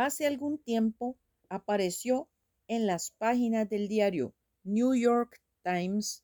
Hace 0.00 0.28
algún 0.28 0.58
tiempo 0.58 1.18
apareció 1.48 2.28
en 2.68 2.86
las 2.86 3.10
páginas 3.10 3.68
del 3.68 3.88
diario 3.88 4.32
New 4.62 4.94
York 4.94 5.42
Times 5.64 6.22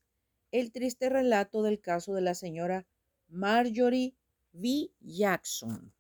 el 0.52 0.70
triste 0.70 1.08
relato 1.08 1.64
del 1.64 1.80
caso 1.80 2.14
de 2.14 2.20
la 2.20 2.36
señora 2.36 2.86
Marjorie 3.26 4.14
V. 4.52 4.92
Jackson, 5.00 5.92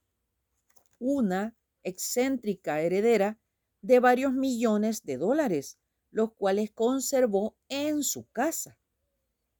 una 1.00 1.56
excéntrica 1.82 2.80
heredera 2.80 3.40
de 3.82 3.98
varios 3.98 4.32
millones 4.32 5.02
de 5.02 5.16
dólares, 5.16 5.76
los 6.12 6.32
cuales 6.32 6.70
conservó 6.70 7.56
en 7.68 8.04
su 8.04 8.30
casa. 8.30 8.78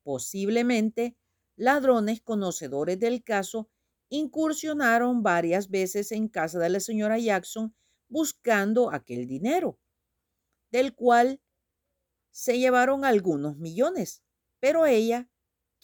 Posiblemente 0.04 1.16
ladrones 1.56 2.20
conocedores 2.20 3.00
del 3.00 3.24
caso 3.24 3.68
incursionaron 4.08 5.24
varias 5.24 5.68
veces 5.68 6.12
en 6.12 6.28
casa 6.28 6.60
de 6.60 6.68
la 6.68 6.78
señora 6.78 7.18
Jackson 7.18 7.74
buscando 8.14 8.92
aquel 8.92 9.26
dinero, 9.26 9.76
del 10.70 10.94
cual 10.94 11.40
se 12.30 12.60
llevaron 12.60 13.04
algunos 13.04 13.56
millones, 13.56 14.22
pero 14.60 14.86
ella, 14.86 15.28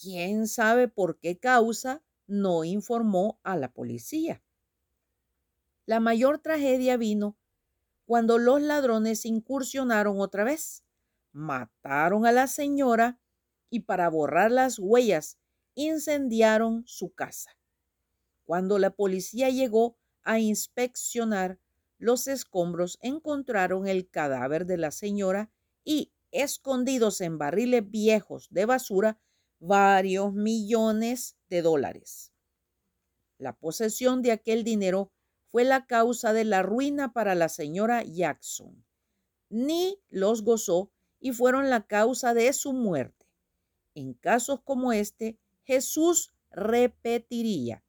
quién 0.00 0.46
sabe 0.46 0.86
por 0.86 1.18
qué 1.18 1.40
causa, 1.40 2.04
no 2.28 2.62
informó 2.62 3.40
a 3.42 3.56
la 3.56 3.72
policía. 3.72 4.44
La 5.86 5.98
mayor 5.98 6.38
tragedia 6.38 6.96
vino 6.96 7.36
cuando 8.06 8.38
los 8.38 8.62
ladrones 8.62 9.26
incursionaron 9.26 10.20
otra 10.20 10.44
vez, 10.44 10.84
mataron 11.32 12.26
a 12.26 12.30
la 12.32 12.46
señora 12.46 13.18
y 13.70 13.80
para 13.80 14.08
borrar 14.08 14.52
las 14.52 14.78
huellas 14.78 15.36
incendiaron 15.74 16.84
su 16.86 17.12
casa. 17.12 17.56
Cuando 18.44 18.78
la 18.78 18.90
policía 18.90 19.50
llegó 19.50 19.96
a 20.22 20.38
inspeccionar 20.38 21.58
los 22.00 22.26
escombros, 22.28 22.98
encontraron 23.02 23.86
el 23.86 24.08
cadáver 24.08 24.64
de 24.64 24.78
la 24.78 24.90
señora 24.90 25.50
y 25.84 26.12
escondidos 26.32 27.20
en 27.20 27.36
barriles 27.36 27.88
viejos 27.88 28.48
de 28.50 28.64
basura 28.64 29.20
varios 29.58 30.32
millones 30.32 31.36
de 31.50 31.60
dólares. 31.60 32.32
La 33.36 33.54
posesión 33.54 34.22
de 34.22 34.32
aquel 34.32 34.64
dinero 34.64 35.12
fue 35.52 35.64
la 35.64 35.84
causa 35.86 36.32
de 36.32 36.44
la 36.44 36.62
ruina 36.62 37.12
para 37.12 37.34
la 37.34 37.50
señora 37.50 38.02
Jackson. 38.02 38.82
Ni 39.50 40.00
los 40.08 40.42
gozó 40.42 40.90
y 41.18 41.32
fueron 41.32 41.68
la 41.68 41.86
causa 41.86 42.32
de 42.32 42.50
su 42.54 42.72
muerte. 42.72 43.26
En 43.94 44.14
casos 44.14 44.60
como 44.62 44.92
este, 44.94 45.38
Jesús 45.64 46.32
repetiría, 46.50 47.84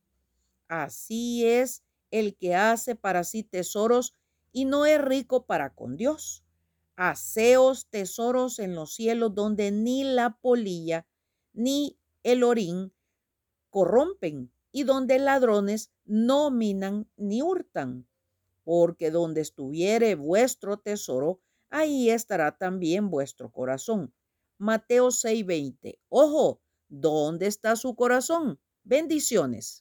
así 0.67 1.45
es 1.45 1.83
el 2.11 2.35
que 2.37 2.55
hace 2.55 2.95
para 2.95 3.23
sí 3.23 3.43
tesoros 3.43 4.15
y 4.51 4.65
no 4.65 4.85
es 4.85 5.01
rico 5.01 5.45
para 5.45 5.73
con 5.73 5.95
Dios. 5.97 6.43
Haceos 6.95 7.87
tesoros 7.89 8.59
en 8.59 8.75
los 8.75 8.93
cielos 8.93 9.33
donde 9.33 9.71
ni 9.71 10.03
la 10.03 10.37
polilla 10.41 11.07
ni 11.53 11.97
el 12.23 12.43
orín 12.43 12.93
corrompen 13.69 14.51
y 14.71 14.83
donde 14.83 15.19
ladrones 15.19 15.91
no 16.05 16.51
minan 16.51 17.09
ni 17.17 17.41
hurtan. 17.41 18.07
Porque 18.63 19.11
donde 19.11 19.41
estuviere 19.41 20.15
vuestro 20.15 20.77
tesoro, 20.77 21.41
ahí 21.69 22.09
estará 22.09 22.57
también 22.57 23.09
vuestro 23.09 23.51
corazón. 23.51 24.13
Mateo 24.57 25.11
6:20. 25.11 25.99
Ojo, 26.09 26.61
¿dónde 26.89 27.47
está 27.47 27.75
su 27.75 27.95
corazón? 27.95 28.59
Bendiciones. 28.83 29.80